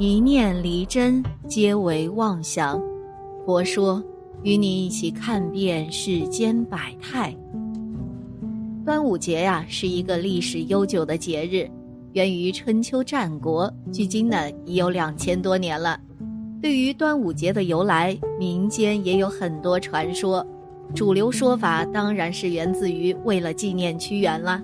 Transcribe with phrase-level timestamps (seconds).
[0.00, 2.80] 一念离真，皆为妄想。
[3.44, 4.00] 佛说，
[4.44, 7.36] 与你一起看遍世间百态。
[8.84, 11.68] 端午节呀，是一个历史悠久的节日，
[12.12, 15.98] 源于春秋战国，距今呢已有两千多年了。
[16.62, 20.46] 对于端午节的由来，民间也有很多传说。
[20.94, 24.62] 主流说法当然是源自于为了纪念屈原了。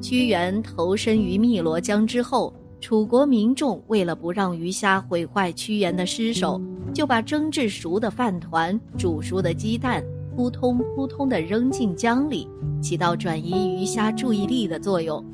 [0.00, 2.54] 屈原投身于汨罗江之后。
[2.84, 6.60] 楚国民众为了不让鱼虾毁坏屈原的尸首，
[6.92, 10.04] 就把蒸制熟的饭团、煮熟的鸡蛋
[10.36, 12.46] 扑通扑通地扔进江里，
[12.82, 15.24] 起到转移鱼虾注意力的作用。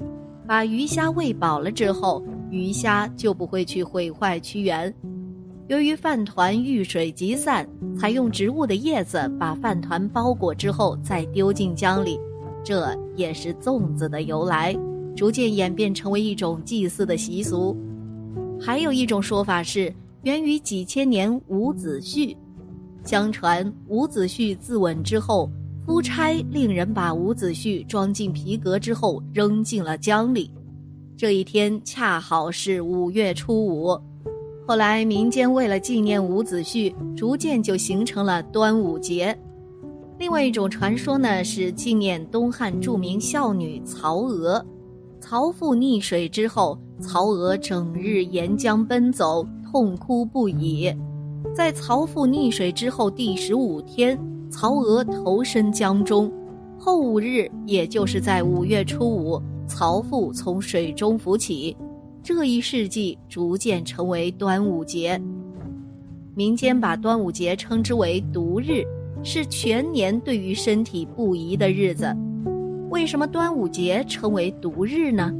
[0.46, 2.22] 把鱼虾喂饱了之后，
[2.52, 4.94] 鱼虾就不会去毁坏屈原。
[5.66, 12.16] 由于饭团遇水即散，采用植物的叶子把饭团包裹之后再丢进江里，
[12.62, 14.72] 这也是粽子的由来。
[15.16, 17.76] 逐渐演变成为一种祭祀的习俗，
[18.60, 19.92] 还有一种说法是
[20.22, 22.36] 源于几千年伍子胥。
[23.04, 25.50] 相传伍子胥自刎之后，
[25.86, 30.50] 夫差令人把伍子胥装进皮革之后扔进了江里。
[31.16, 33.98] 这一天恰好是五月初五。
[34.66, 39.36] 后来民间为了纪念伍子胥，逐渐就形成了端午节。
[40.18, 44.64] 另外一种传说呢，是纪念东汉著名孝女曹娥。
[45.30, 50.92] 曹父溺水之后，曹娥整日沿江奔走，痛哭不已。
[51.54, 54.18] 在曹父溺水之后第十五天，
[54.50, 56.28] 曹娥投身江中。
[56.76, 61.76] 后五日，也就是在五月初五，曹父从水中浮起。
[62.24, 65.16] 这一事迹逐渐成为端午节。
[66.34, 68.82] 民间把端午节称之为“毒日”，
[69.22, 72.12] 是全年对于身体不宜的日子。
[72.90, 75.32] 为什么端午节称为毒日呢？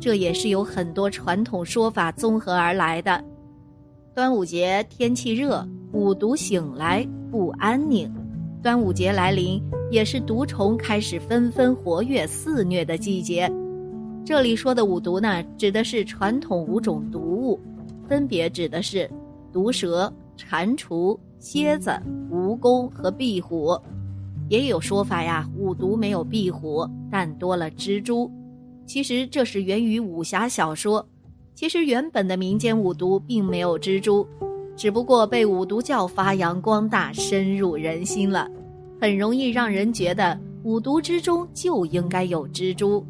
[0.00, 3.24] 这也是有很多传统说法综合而来的。
[4.12, 8.12] 端午节天气热，五毒醒来不安宁。
[8.60, 13.48] 端午节来临，也是毒虫开始纷纷活跃肆虐的季节。
[14.24, 17.60] 这里说的五毒呢，指的是传统五种毒物，
[18.08, 19.08] 分别指的是
[19.52, 21.90] 毒蛇、蟾蜍、蝎子、
[22.32, 23.78] 蜈蚣和壁虎。
[24.48, 28.30] 也有说法呀，五毒没有壁虎，但多了蜘蛛。
[28.86, 31.06] 其实这是源于武侠小说。
[31.54, 34.26] 其实原本的民间五毒并没有蜘蛛，
[34.76, 38.48] 只不过被五毒教发扬光大，深入人心了，
[39.00, 43.04] 很容易让人觉得五毒之中就应该有蜘蛛。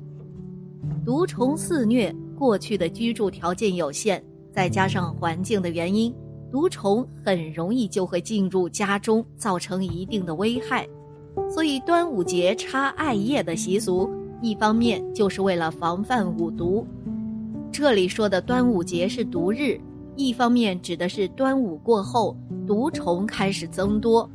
[1.04, 6.14] 毒虫肆虐，过去的居住条件有限，再加上环境的原因，
[6.50, 10.88] 毒虫很容易就会进入家中，造成一定的危害。
[11.48, 14.10] 所以，端午节插艾叶的习俗，
[14.42, 16.86] 一方面就是为了防范五毒。
[17.70, 19.80] 这里说的端午节是毒日，
[20.16, 22.36] 一方面指的是端午过后
[22.66, 24.28] 毒虫开始增多，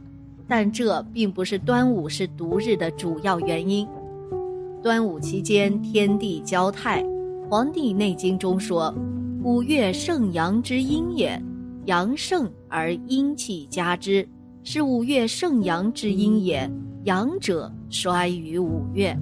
[0.48, 3.88] 但这并不是端午是毒日的主要原因。
[4.82, 7.04] 端午期间天地交泰，
[7.50, 8.94] 《黄帝内经》中说
[9.44, 11.40] ：“五月盛阳之阴也，
[11.86, 14.28] 阳盛而阴气加之，
[14.64, 16.68] 是五月盛阳之阴也。”
[17.06, 19.18] 阳者衰于五月，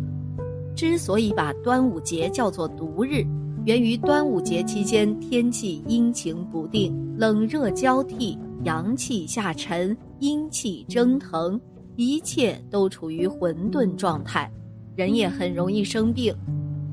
[0.76, 3.26] 之所以把端午节叫做毒日，
[3.66, 11.60] 源于端午节期间天气阴晴不定，冷热交替，阳气下沉，阴气蒸腾，
[11.96, 14.52] 一切都处于混沌状态，
[14.98, 16.36] 人也很容易生病。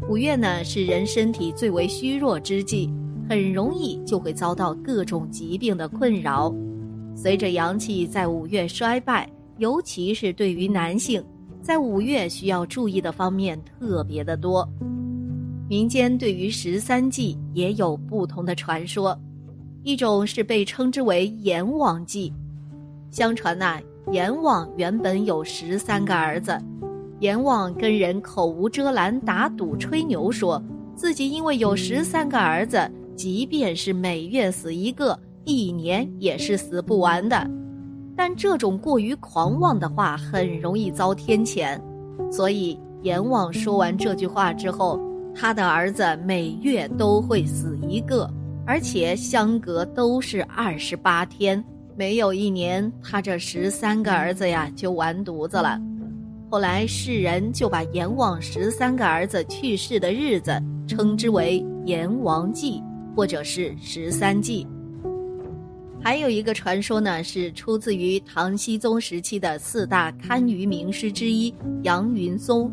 [0.09, 2.89] 五月呢是人身体最为虚弱之际，
[3.29, 6.55] 很容易就会遭到各种疾病的困扰。
[7.17, 9.29] 随着阳气在五月衰败。
[9.59, 11.22] 尤其是对于男性，
[11.62, 14.69] 在五月需要注意的方面特别的多。
[15.69, 19.19] 民间对于十三忌也有不同的传说，
[19.83, 22.33] 一种是被称之为阎王祭。
[23.11, 23.81] 相传呐，
[24.12, 26.56] 阎王原本有十三个儿子，
[27.21, 30.62] 阎王跟人口无遮拦打赌吹牛，说
[30.95, 32.78] 自己因为有十三个儿子，
[33.16, 37.51] 即便是每月死一个，一年也是死不完的。
[38.16, 41.78] 但这种过于狂妄的话很容易遭天谴，
[42.33, 44.98] 所以阎王说完这句话之后，
[45.34, 48.28] 他的儿子每月都会死一个，
[48.66, 51.63] 而且相隔都是二十八天，
[51.95, 55.78] 没有一年他这十三个儿子呀就完犊子了。
[56.48, 60.53] 后来世人就把阎王十三个儿子去世的日子
[60.86, 62.83] 称之为阎王祭，
[63.15, 64.66] 或者是十三祭。
[66.07, 72.71] 还有一个传说呢，是出自于唐僖宗时期的四大堪舆名师之一杨云松。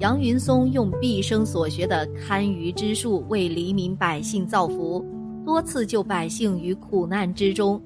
[0.00, 5.06] 杨云松用毕生所学的堪舆之术为黎民百姓造福，
[5.46, 7.80] 多次救百姓于苦难之中。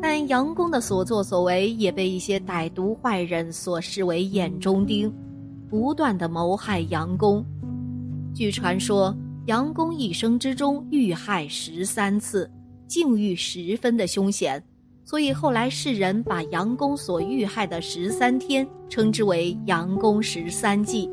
[0.00, 5.12] 但杨公的所作所为也被一些歹毒坏人所视为眼中钉，
[5.68, 7.44] 不断的谋害杨公。
[8.34, 9.14] 据传说，
[9.48, 12.50] 杨公一生之中遇害十三次，
[12.88, 14.60] 境遇十分的凶险，
[15.04, 21.08] 所以后来世人把杨公所遇害的十三天称之为“杨公十三祭”。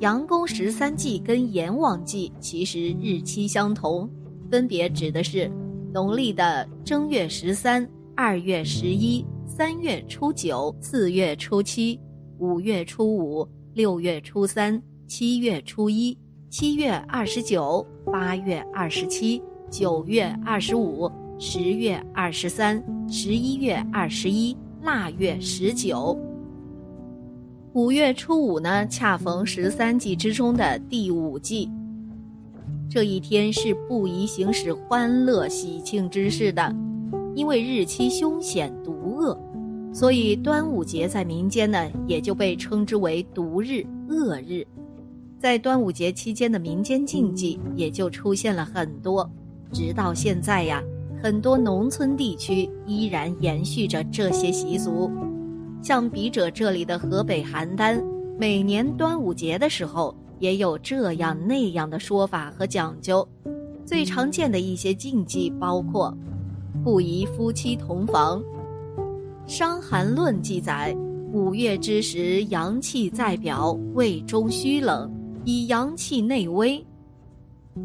[0.00, 4.10] 杨公十三祭跟阎王祭其实日期相同，
[4.50, 5.50] 分别指的是
[5.94, 7.88] 农历的正月十三。
[8.18, 12.00] 二月十一、三月初九、四月初七、
[12.38, 16.16] 五月初五、六月初三、七月初一、
[16.48, 26.16] 七月二十九、八月二十七、九月二十五、十月二十三、十一月二十一、腊月十九。
[27.72, 31.68] 五月初五呢，恰逢十三季之中的第五季，
[32.88, 36.74] 这一天是不宜行使欢乐喜庆之事的。
[37.34, 39.38] 因为日期凶险毒恶，
[39.92, 44.66] 所以端午节在民间呢也就被称之为毒日、恶日。
[45.38, 49.30] 在端午节期间的民间禁忌也就出现了很多，
[49.72, 50.82] 直到现在呀，
[51.22, 55.10] 很多农村地区依然延续着这些习俗。
[55.82, 58.02] 像笔者这里的河北邯郸，
[58.38, 63.26] 每年端午节的时候也有这样那样的说法和讲究。
[63.84, 66.16] 最常见的一些禁忌包括。
[66.84, 68.40] 不宜夫妻同房，
[69.44, 70.96] 《伤寒论》记载，
[71.32, 75.10] 五月之时，阳气在表，胃中虚冷，
[75.44, 76.84] 以阳气内微。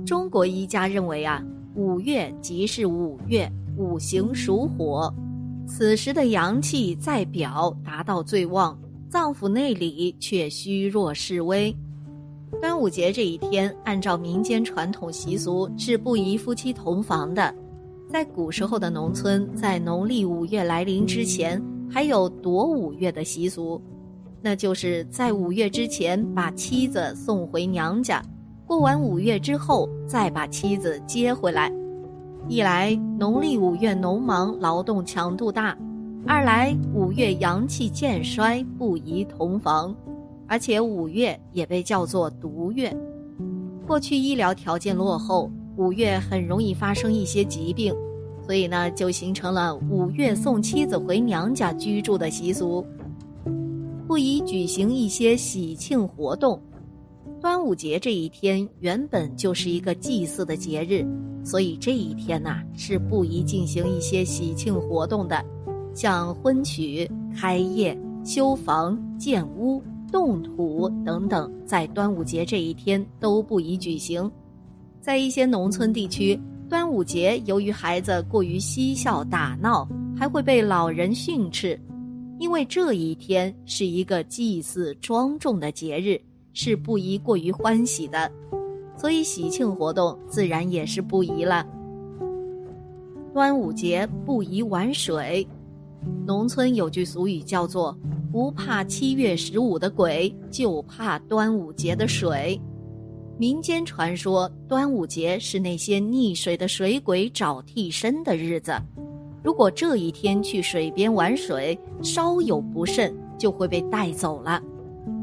[0.06, 1.42] 中国医家认为啊，
[1.74, 5.14] 五月即是五月，五行属火，
[5.66, 8.78] 此时的阳气在表达到最旺，
[9.10, 11.74] 脏腑内里却虚弱势微。
[12.60, 17.56] 端午节这一天，按照民间传统习俗，是不宜夫妻同房的。
[18.10, 23.82] 在古时候的农村，在农历五月来临之前，还有夺五月的习俗，
[24.42, 28.22] 那就是在五月之前把妻子送回娘家，
[28.72, 31.70] 过完五月之后再把妻子接回来。
[32.48, 35.76] 一来农历五月农忙，劳动强度大；
[36.26, 39.94] 二来五月阳气渐衰，不宜同房，
[40.48, 42.96] 而且五月也被叫做毒月。
[43.86, 45.52] 过去医疗条件落后。
[45.76, 47.94] 五月很容易发生一些疾病，
[48.46, 52.86] 所以呢，就形成了五月送妻子回娘家居住的习俗，
[54.08, 56.58] 不宜举行一些喜庆活动。
[57.42, 61.04] 端午节这一天原本就是一个祭祀的节日，
[61.44, 65.44] 所以这一天呐是不宜进行一些喜庆活动的，
[65.96, 74.32] 像婚娶、开业、修房、建屋、动土等等，在端午节这一天都不宜举行。
[75.02, 76.40] 在一些农村地区，
[76.70, 81.80] 端午节由于孩子过于嬉笑打闹，还会被老人训斥，
[82.38, 86.22] 因为这一天是一个祭祀庄重的节日，
[86.54, 88.32] 是不宜过于欢喜的，
[88.98, 91.66] 所以喜庆活动自然也是不宜了。
[93.34, 95.48] 端午节不宜玩水，
[96.26, 97.98] 农村有句俗语叫做
[98.32, 102.60] “不怕七月十五的鬼，就怕端午节的水”。
[103.40, 108.74] 民间传说，端午节是那些溺水的水鬼找替身的日子。
[109.44, 114.62] 如果这一天去水边玩水，稍有不慎就会被带走了。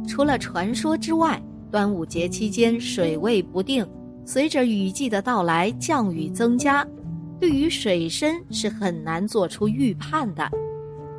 [0.09, 3.87] 除了传说之外，端午节期间水位不定，
[4.25, 6.85] 随着雨季的到来，降雨增加，
[7.39, 10.51] 对于水深是很难做出预判的。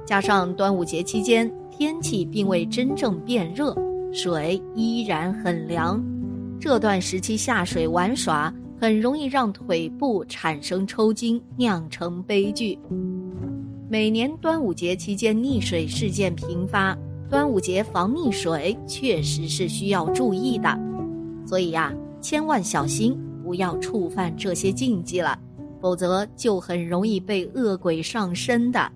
[0.08, 3.77] 加上端午节期间天气并未真正变热，
[4.12, 6.03] 水依然很凉。
[6.60, 12.77] 这段时期下水玩耍很容易让腿部产生抽筋，酿成悲剧。
[13.88, 16.98] 每年端午节期间溺水事件频发，
[17.29, 20.77] 端午节防溺水确实是需要注意的。
[21.45, 25.38] 所以呀，千万小心，不要触犯这些禁忌了，
[25.79, 28.91] 否则就很容易被恶鬼上身的。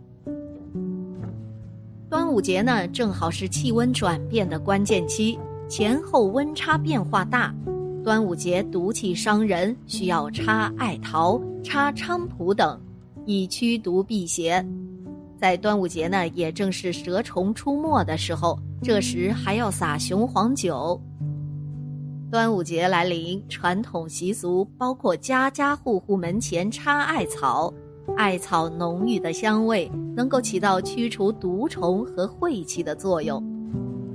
[2.10, 5.38] 端午节呢，正好是气温转变的关键期。
[5.70, 7.56] 前后温差变化大，
[8.04, 12.80] 端午节毒气伤人，需要插艾桃、插菖蒲等，
[13.26, 14.64] 以驱毒辟邪。
[15.44, 20.98] 在端午节呢，也正是蛇虫出没的时候，这时还要撒雄黄酒。
[22.32, 27.74] 端午节来临，传统习俗包括家家户户门前插艾草，
[28.16, 33.44] 艾草浓郁的香味能够起到驱除毒虫和晦气的作用。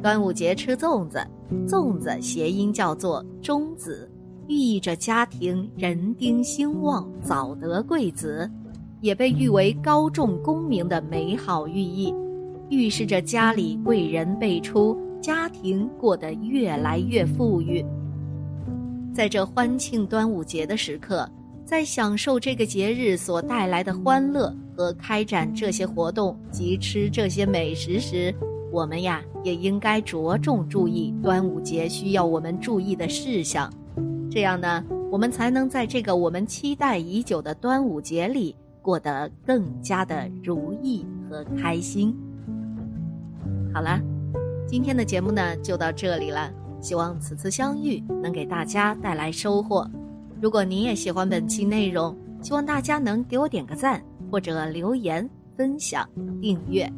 [0.03, 1.21] 端午节吃粽子，
[1.67, 4.11] 粽子谐音叫做“中子”，
[4.49, 8.51] 寓意着家庭人丁兴旺、早得贵子，
[9.01, 12.13] 也被誉为高中功名的美好寓意，
[12.69, 17.85] 预示着家里贵人辈出，家庭过得越来越富裕。
[19.15, 21.29] 在这欢庆端午节的时刻，
[21.65, 28.35] 在享受这个节日所带来的欢乐和开展这些活动及吃这些美食时，
[28.73, 33.73] 我们呀也应该着重注意端午节需要我们注意的事项，
[34.31, 38.55] 这样呢，我们才能在这个我们期待已久的端午节里
[38.89, 42.17] 过得更加的如意和开心。
[43.71, 44.01] 好了，
[44.67, 46.51] 今天的节目呢就到这里了。
[46.81, 49.87] 希望此次相遇能给大家带来收获。
[50.41, 56.09] 如果您也喜欢本期内容，希望大家能给我点个赞，或者留言、分享、
[56.41, 56.91] 订阅。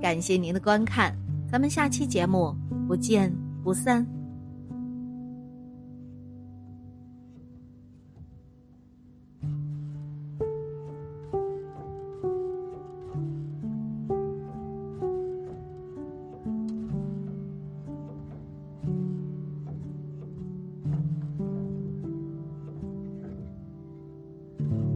[0.00, 1.12] 感谢您的观看，
[1.50, 2.54] 咱们下期节目
[2.86, 3.34] 不见
[3.64, 4.17] 不散。